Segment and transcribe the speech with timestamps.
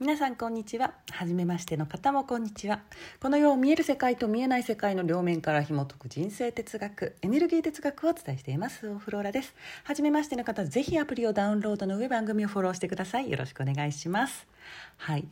[0.00, 0.94] 皆さんこんにちは。
[1.12, 2.80] 初めましての方もこんにちは。
[3.20, 8.88] この世を見える世界と見えない世界の両面から紐解く人生哲学エネルギー哲学をお伝えしています。
[8.88, 9.54] オフローラです。
[9.84, 13.30] 初めましての方ぜひアプリをダウンロードの上番組をフォローしてください。
[13.30, 14.48] よろしくお願いします。
[14.96, 15.28] はい。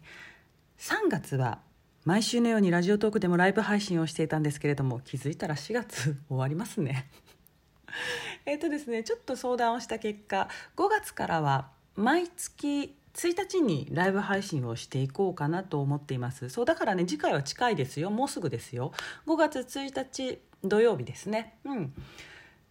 [0.76, 1.60] 3月は
[2.04, 7.08] 毎週のようにラジオトークでもライブ配信をしていたんですけれども気づいたら4月終わりますね。
[8.44, 16.48] えっとですねちょっと相談をした結果5月からは毎月1日にライブ配信をしていこうかなと思っています。
[16.50, 18.10] そうだからね次回は近いですよ。
[18.10, 18.92] もうすぐですよ。
[19.26, 21.58] 5月1日土曜日ですね。
[21.64, 21.92] うん。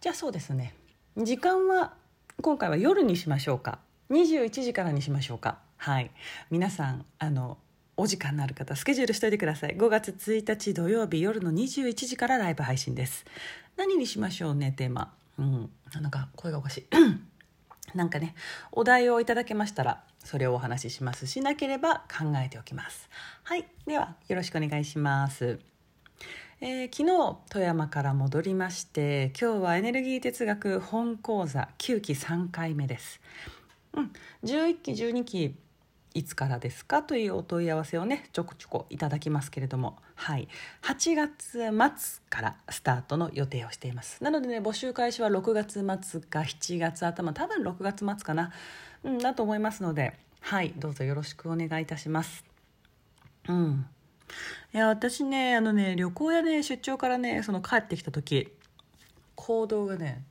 [0.00, 0.74] じゃあそうですね。
[1.18, 1.92] 時間は
[2.40, 3.78] 今回は夜にしましょうか。
[4.10, 5.58] 21時からにしましょうか。
[5.76, 6.10] はい。
[6.50, 7.58] 皆さんあの
[7.98, 9.76] お時間のある方スケジュールしといてください。
[9.76, 13.26] 5月1日土曜日夜の21時からライブ配信です。
[13.76, 15.12] 何にしましょうねテーマ。
[15.38, 15.70] うん。
[16.00, 16.86] なんか声がおかしい。
[17.94, 18.34] なんかね
[18.72, 23.08] お題をいただけましたらそれをお話ししますしなければ考えておきます。
[23.44, 25.58] はいではよろしくお願いします。
[26.60, 33.20] えー、昨日富山から戻りまして今日はエネルギー哲学本講座9期3回目です。
[33.94, 34.12] うん
[34.44, 35.56] 11期12期
[36.18, 39.96] いつからですかというお問い合わせをねちょこちょこいただきますけれども。
[40.16, 40.48] はい。
[40.82, 44.22] 8月末からスタートの予定をしています。
[44.22, 45.74] なのでね募集開始は6月
[46.10, 48.50] 末か7月頭多分6月末かな、
[49.04, 50.18] うん、だと思いますので。
[50.40, 50.74] はい。
[50.76, 52.44] どうぞよろしくお願いいたします。
[53.48, 53.86] うん。
[54.74, 58.52] いや私ねあのね旅行やね出張からねその帰ってきた時
[59.36, 60.24] 行動がね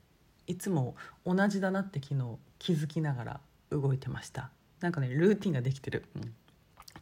[0.46, 4.50] いつも同じだなって昨日気づきながら動いてました。
[4.80, 6.34] なんかねルーティンができてる、うん、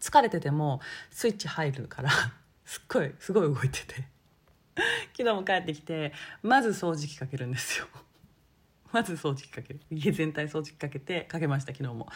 [0.00, 2.10] 疲れててもスイッチ入るから
[2.64, 4.16] すっごいすごい動いてて。
[5.16, 7.86] 昨日も帰ってきてまず掃除機かけるんですよ。
[8.92, 9.80] まず掃除機かける。
[9.90, 12.08] 家全体掃除機かけてかけました昨日も。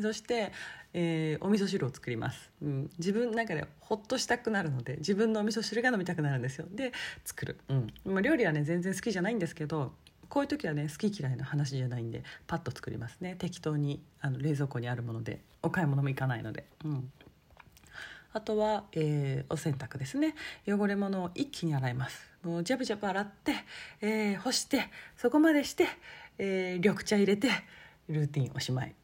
[0.00, 0.52] そして、
[0.92, 6.66] えー、お味噌汁を作ります、うん、自分なんかねほっとしたくなるので自分のお味噌汁が飲みたくなるんですよ。
[6.70, 6.92] で
[7.24, 7.94] 作る、うん。
[8.04, 9.94] まあ、料理はね全然好きじゃないんですけど
[10.28, 13.36] こういう時はね好き嫌いの話じゃないんでパッと作りますね。
[13.38, 17.12] 適当にあの冷蔵庫にあるものでお買い物も行かないので、うん、
[18.32, 20.34] あとは、えー、お洗濯ですね。
[20.66, 22.28] 汚れ物を一気に洗います。
[22.42, 23.52] もうジャブジャブ洗って、
[24.00, 25.86] えー、干してそこまでして、
[26.38, 27.48] えー、緑茶入れて
[28.08, 28.94] ルーティンおしまい。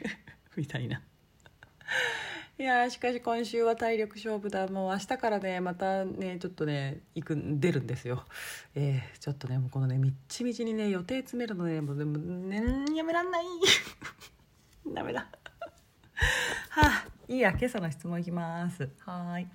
[0.56, 1.02] みたいな。
[2.58, 4.66] いやしかし今週は体力勝負だ。
[4.68, 8.24] もう明日からねまたねちょっとね行く出るんですよ。
[8.74, 13.44] えー、ちょっとねもうこのねみっちみちにね予定詰めるのねもうでもねやめらんない。
[14.88, 15.28] ダメだ。
[16.70, 18.88] はあいいや今朝の質問いきます。
[19.00, 19.46] はい。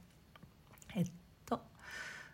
[0.93, 1.07] えっ
[1.47, 1.59] と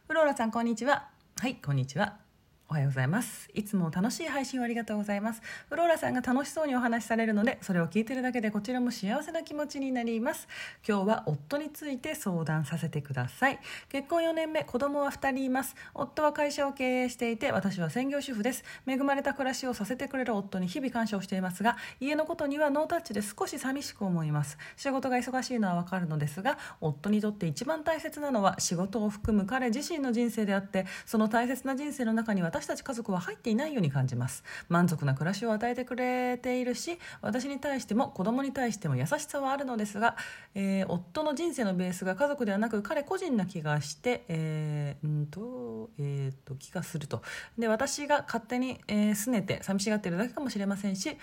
[0.05, 1.07] フローラさんこんにちは。
[1.39, 2.26] はいこんにちは。
[2.69, 3.47] おはようございます。
[3.53, 5.41] いつも楽しい配信をありがとうございます。
[5.69, 10.49] フローラさんが楽しそうにお話しされるのでそれを聞いてるだけでこちらも幸せな気持ちになります。
[10.85, 13.59] 今日は夫について相談させてください。
[13.87, 15.75] 結婚4年目子供は2人います。
[15.93, 18.65] 夫は会社を経営していて私は専業主婦です。
[18.85, 24.57] 恵まれた暮らしをさせてくれる夫に日々感謝をしていますが家のことにはノータッチで少し寂しく思います。
[24.75, 34.43] 仕事が忙しいのはわかるのですが夫にとって一番大切なのは仕事を含む彼自身の人生であってその大切な人生の中に私たち家族は入っていないように感じます。
[34.67, 40.17] 満足な暮らしを与えてくれているし私に対しても子供に対しても優しさはあるのですが、
[40.55, 47.21] えー、夫の人生のベースが家族ではなく彼個人な気がして、えー、んと,、えーと、気がすると。
[47.59, 51.15] で私が勝手に、えー、拗ねて寂しがっているだけかもしれませんし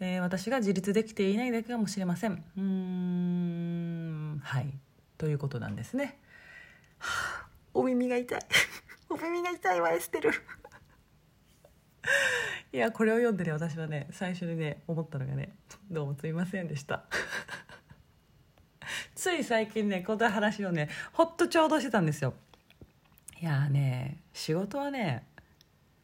[0.00, 2.32] えー、私が自立できていないだけかもしれません。
[2.32, 4.66] うーんはい。
[5.16, 6.18] ということなんですね、
[6.98, 8.40] はあ、お耳が痛い。
[9.08, 10.32] お耳が痛いわエステル。
[12.72, 15.54] いやこれを読んでね私はね最初にね思ったのがね
[15.90, 17.04] どうもすいませんでした。
[19.14, 22.34] つい最近ねこの話をねほっとちょうどしてたんですよ。
[23.40, 25.24] いやね仕事はね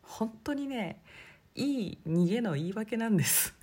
[0.03, 1.01] 本当にね
[1.55, 3.55] いい逃げの言い訳なんです。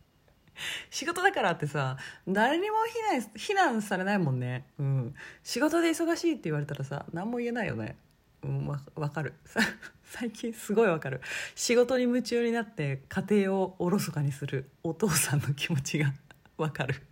[0.90, 1.96] 仕事だからってさ
[2.28, 4.66] 誰にも非難非難されないもんね。
[4.78, 5.14] うん。
[5.42, 7.96] 仕事で忙しいって言われたらさ何も言えないよね。
[8.42, 9.34] うんわ分かる。
[10.04, 11.20] 最近すごいわかる。
[11.54, 16.12] 仕事に夢中になって家庭をおろそかにするお父さんの気持ちが
[16.56, 17.02] わかる。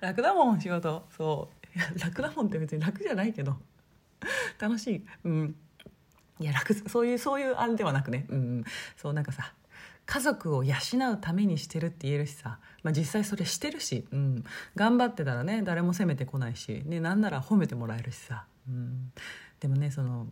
[0.00, 1.06] 楽だもん仕事。
[1.16, 1.78] そう。
[1.98, 3.56] 楽だもんって別に楽じゃないけど。
[4.58, 5.06] 楽しい。
[5.24, 5.56] うん。
[6.38, 8.26] いや楽そういうそういう案ではなくね。
[8.28, 8.64] うん。
[8.96, 9.54] そうなんかさ
[10.10, 10.74] 家族を養
[11.12, 14.44] うためにしてるって言えるしさ、まあ、実際それしてるし、うん、
[14.74, 19.12] 頑張ってたらね誰も責めてこないし、ね、なんなら褒めてもらえるしさ、うん、
[19.60, 20.26] でもねその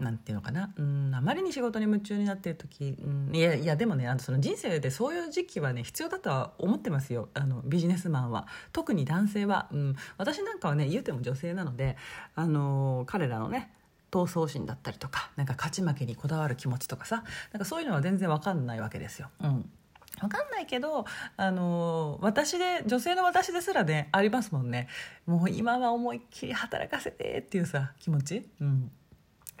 [0.00, 0.72] なんていうのかな。
[0.76, 7.28] うんあまりに仕事に夢中になってる時、うん、いやいやでもねあのその人生でそういう時期はね必要だとは思ってますよ。
[7.34, 8.46] あのビジネスマンは。
[8.72, 11.96] 特に男性は、うん、私なんかはね言うても女性なので
[12.34, 13.70] あの彼らのね
[14.10, 19.28] 闘争心だったりとかなんか勝ち負けにこだわる気持ちとかさなんかそういうのは全然わかんないわけですよ。
[19.42, 19.70] うん。
[20.18, 21.04] 分かんないけど、
[21.36, 24.88] あの私で女性の私ですらねありますもんね。
[25.26, 28.64] もう今は思いっきり働かせてっていうさ気持ち、う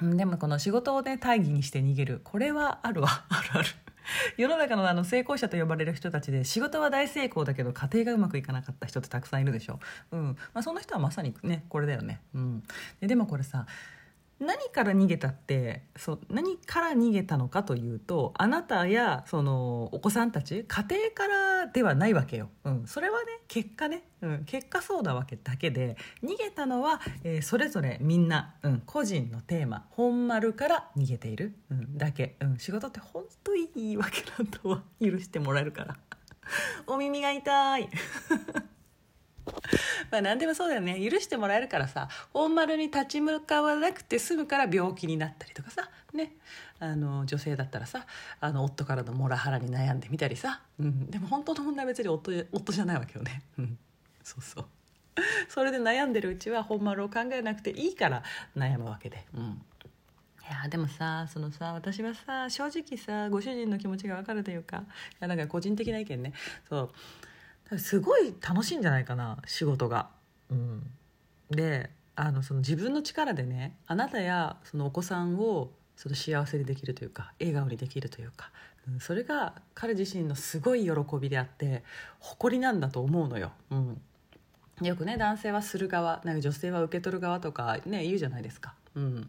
[0.04, 2.20] ん、でもこの仕事をね大義にして逃げる。
[2.24, 3.24] これはあるわ。
[3.30, 3.68] あるある。
[4.36, 9.78] 世の中のあの成功者と呼ばれる人たちで仕事は大成功だけど家庭がうまくいかなかった人ってたくさんいるでしょ、
[10.10, 10.36] うん。
[10.52, 12.62] まあ、その人はまさにねこれだよね、うん、
[13.00, 13.66] ででもこれさ
[14.40, 29.86] 何から逃げたってそ何から逃げたのかというとあなたやそのお子さんたち家庭からではないわけよ、うん、それはね結果ね、うん、結果そうなわけだけで逃げたのは、えー、それぞれみんな、うん、個人のテーマ。
[29.90, 35.96] 本丸から逃げている、うん、だけ、うん、仕事って本当いいわけだとは許してもらえるから。
[36.86, 37.88] お耳が痛い。
[40.10, 40.98] まあ何でもそうだよね。
[41.00, 42.08] 許してもらえるからさ。
[42.32, 45.88] 本丸に立ち向かわなくて済むから病気になったりとかさ。
[46.12, 46.32] ね。
[46.78, 48.06] あの女性だったらさ。
[48.40, 53.78] あの夫からのモラハラに悩んでみたりさ、うん、でも本当の問題は別に夫夫じゃないわけよね、うん、
[54.22, 54.66] そうそう。
[55.48, 58.22] それで悩んでるうちは本丸を考えなくていいから
[58.56, 59.26] 悩むわけで。
[59.34, 59.62] うん。
[60.42, 64.80] いやでもさそのさ私はさ正直さご主人の気持ちが分かるというかい
[65.20, 66.32] やなんか個人的な意見ね。
[66.68, 66.90] そう。
[67.78, 70.08] すごい楽しいんじゃないかな仕事が。
[70.50, 70.82] うん、
[71.50, 78.50] であのその自分の力でねあなたやそのお子さんをその幸せにできるというか笑顔にできるというか、
[78.88, 80.90] うん、それが彼自身のすごい喜
[81.20, 81.84] びであって
[82.18, 83.52] 誇りなんだと思うのよ。
[83.70, 84.00] うん
[84.82, 89.20] よくね男性はする側なんか女性は受け取る側とかね言うじゃないですか、うん、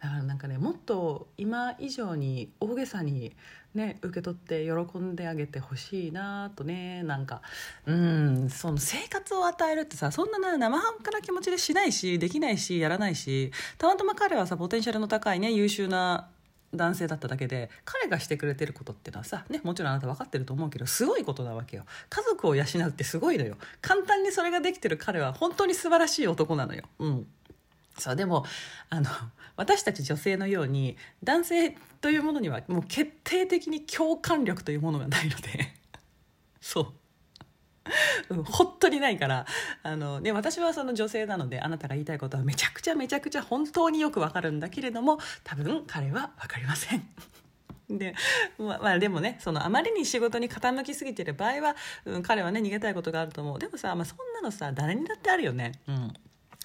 [0.00, 3.34] だからなんかねもっと今以上に大げさに
[3.74, 7.42] ね受け取って喜んであげてほしいなとねなんか。
[7.86, 8.50] うん。
[8.50, 16.28] その生活を与えるってさそんな生半可な気持ちでしないしできないしやらないしたまたま彼はさポテンシャルの高いね優秀な
[16.74, 21.84] 男性だっただけで彼がしてくれてることっていうのはさ、ね、もちろんあなた分かってると思うけどすごいことなわけよ。
[22.10, 23.56] 家族を養うってすごいのよ。
[23.80, 26.84] 簡単にそれができてる彼は本当に素晴らしい男なのよ。
[26.98, 27.26] うん。
[27.98, 28.44] そうでも
[28.88, 29.10] あの
[29.56, 35.74] 私たち女性のように男性というものにはもう決定的に共感力というものがないので
[36.60, 36.92] そう
[38.28, 39.46] うん、本当にないから
[39.82, 47.08] あの、ね、私はその女性なのであなたが言いたいことはめちゃくちゃめちゃくちゃ本当によくわかるんだけれども多分彼は分かりません。
[47.88, 48.14] で
[48.58, 55.72] まあ、でもねそのあまりに仕事に傾きすぎてる場合は、うん、彼はね逃げたいことがあると思うでもさ、まあ、そんなのさ誰にだってあるよね。
[55.88, 56.12] うん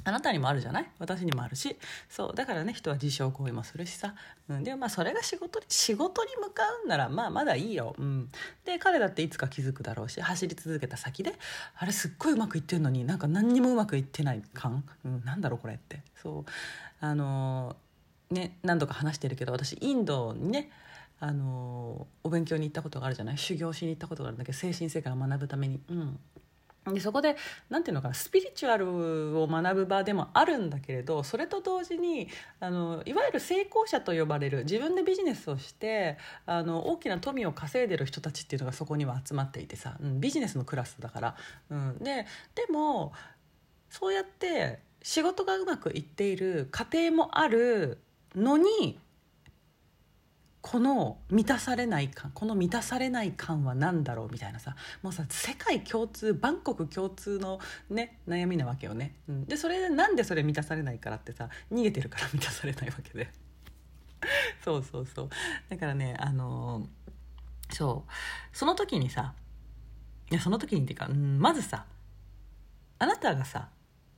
[0.06, 0.90] あなたにもあるじゃない？
[1.00, 1.78] 私にもあるし。
[2.10, 4.16] そうだからね人は自傷行為もするしさ、
[4.50, 8.30] うん、でもまあそれが仕事に仕事に向かうんならまあまだいいよ、うん、
[8.66, 11.34] で彼だっていつか気づくだろうし走り続けた先で
[11.78, 16.02] あれすっごいうまくいってんのになんか何にもうまくいってない感、うん、なんだろうこれって。
[16.22, 16.52] そう。
[17.00, 20.70] あのー、ね何度か話してるけど私インドにね
[21.20, 23.38] あのー、お勉強に行ったことがあるじゃない？
[23.38, 25.80] 修行しに行ったことがあるんだけど精神世界を学ぶために。
[25.90, 26.20] うん。
[26.92, 27.38] でそこで
[27.70, 32.28] 何ていうのかなスピリチュアルを学ぶ場でもあるんだけれどそれと同時に
[32.60, 41.36] あのいわゆる成功者と呼ばれる自分でビジネスをしてあの大きな富を稼いでる人たちっていうのがそこには集まっていてさ、うん、ビジネスのクラスだから。
[41.70, 42.26] うん、で
[42.56, 43.14] でも
[43.90, 48.00] そうやって仕事がうまくいっている家庭もある
[48.36, 49.00] のに
[50.64, 63.30] この満たされない感この満たされない感は何だろうみたいなさもうさ世界共通バンコク共通のね悩みなわけよね、うん、でそれでなんでそれ満たされないからってさ逃げてるから満たされないわけで。
[64.64, 65.30] そうそうそう。
[65.68, 68.56] だからねあのー、そう。
[68.56, 69.34] その時にさ
[70.32, 71.86] いやその時にっていうか、うん、まずさ
[73.00, 73.68] あなたがさ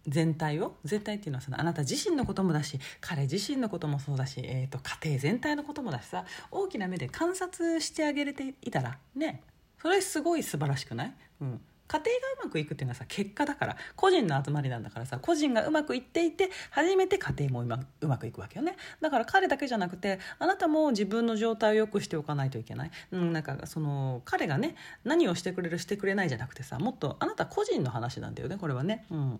[0.07, 9.41] 全体を全体っていうのはそのあなた自身のこともだし彼自身のこともそうだし、えーと、家庭全体のこともだしさ大きな目で観察してあげれていたらね
[9.81, 12.11] それすごい素晴らしくない、うん、家庭が
[12.43, 18.75] うまくいくっていうのはさ結果だから個人の集まりなんだからさ個人がうまくいっていて初めて家庭もうまうまくいくわけよね。
[19.01, 29.05] だから彼だけじゃなくてあなたも自分の状態を良くしておかないといけない、うん、なんかその彼がね何をしてくれるしてくれないじゃなくてさもっとあなた個人の話なんだよねこれはね。
[29.11, 29.39] うん。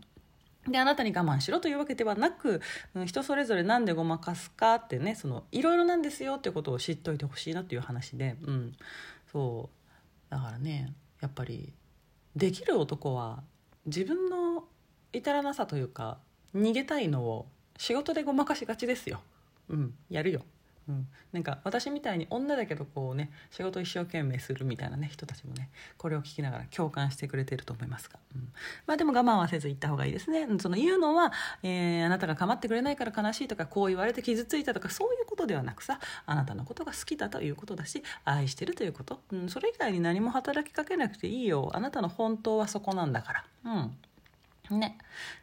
[0.67, 2.61] であなたに我慢しろというわけではなく、
[2.95, 8.75] うん、人それぞれ何でごまかすかってねそのいろいろなんですよっていうことを知っておいてほしいなっていう話で、うん、
[9.31, 10.31] そう。
[10.31, 11.71] だからねやっぱり
[12.35, 13.43] できる男は
[13.85, 14.63] 自分の
[15.13, 16.17] 至らなさというか
[16.55, 19.21] 逃げたいのを仕事でごまかしがちですよ。
[19.69, 19.93] うん。
[20.09, 20.41] やるよ。
[20.87, 28.49] うん、なんか私みたいに女だけどこうね仕事一生懸命するみたいなね人たちもねこれを聞きながら共感してくれてると思いますが、うん、
[28.85, 30.47] まあでも我慢はせず言った方がいいですね。
[30.59, 31.31] その言うのは、
[31.63, 41.71] えー、あなたが構ってくれないから悲しいとかこう言われて傷ついたとかそういうことではなくさあなたのことが好きだということだし愛してるということ、うん、それ以外に何も働きかけなくていいよ。
[41.73, 43.45] あなたの本当はそこなんだから。
[44.69, 44.79] うん。
[44.79, 44.97] ね。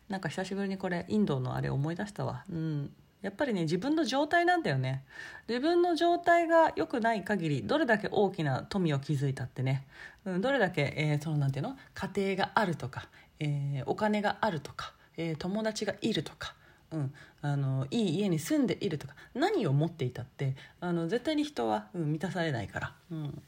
[0.09, 2.45] なんか久しぶりにこれインドのあれ思い出したわ。
[2.51, 2.93] うん。
[3.23, 5.05] やっぱりね自分の状態なんだよね。
[5.49, 9.87] 自分の状態が良くない限りどれだけ大きな富を築いたってね、
[10.25, 11.77] うん、どれだけ、えー、そのなんていうの？
[11.95, 16.55] 家庭があるとか、えー、お金があるとか、えー、友達がいるとか、
[16.91, 22.95] うん、あのいい家に住んでいるとか何を持っていたってあの絶対に人は、うん、満たされないから。
[23.11, 23.43] うん。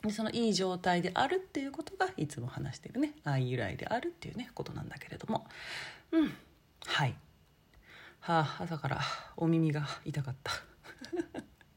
[0.00, 3.14] でそのいい状態であるっていうことがいつも話してるね。
[3.24, 5.48] 愛由来であるっていうねことなんだけれども。
[6.12, 6.32] うん。
[6.86, 7.16] はい。
[8.28, 9.00] はあ朝から
[9.38, 10.52] お耳が痛かった。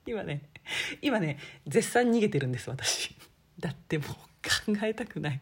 [0.05, 0.49] 今ね
[1.01, 3.15] 今ね絶賛逃げてるんです私。
[3.57, 5.39] だってもう考えたくない。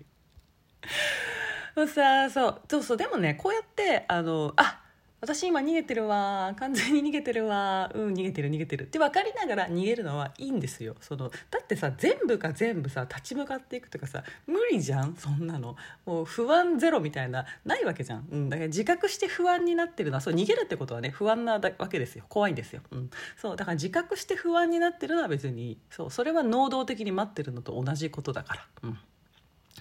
[1.88, 4.79] さあそうそうそうでもねこうやってあのあ
[5.22, 7.92] 私今逃げてるわ完全に逃げてるわ。
[7.94, 8.84] うん逃げてる逃げてる。
[8.84, 10.96] って分かりながら逃げるのはいいんですよ。
[11.02, 15.16] そのだってさ全部が全部さ立ち向かっていくとかさ無理じゃん？
[15.16, 15.76] そんなの。
[16.06, 22.24] もう不安ゼロみたいなないわけじゃん、うん、だから自覚して不安になってるのはそう逃げるってことはね不安なわけですよ。
[22.30, 28.68] 怖いんですよ、うん、そうだから自覚して不安になってるのは別にそうそれは能動的に待ってるのと同じことだから。
[28.84, 29.00] うん。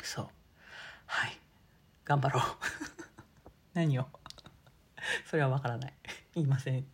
[0.02, 0.28] そう。
[1.06, 1.38] はい。
[2.04, 2.42] 頑張ろう。
[3.74, 4.06] 何を？
[5.26, 5.92] それはわからない。
[6.34, 6.86] 言いません。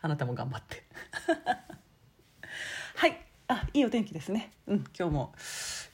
[0.00, 0.84] あなたも頑張って。
[2.96, 3.18] はい。
[3.48, 4.52] あいいお天気ですね。
[4.66, 4.76] うん。
[4.98, 5.34] 今日も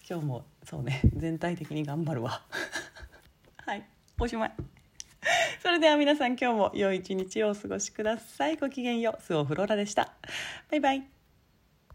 [0.09, 1.01] 今日もそうね。
[1.17, 2.43] 全体的に頑張るわ。
[3.59, 3.85] はい。
[4.19, 4.53] おしまい。
[5.63, 8.57] それでは皆さん今日も良い一日をお過ごしください。
[8.57, 9.23] ごきげんよう。
[9.23, 10.15] スオフローラでした。
[10.71, 11.18] バイバイ。